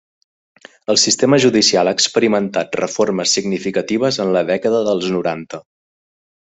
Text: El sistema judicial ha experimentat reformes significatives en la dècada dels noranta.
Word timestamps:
El 0.93 0.97
sistema 1.01 1.39
judicial 1.43 1.91
ha 1.91 1.93
experimentat 1.99 2.79
reformes 2.81 3.37
significatives 3.39 4.21
en 4.27 4.35
la 4.39 4.45
dècada 4.53 4.85
dels 4.93 5.15
noranta. 5.19 5.65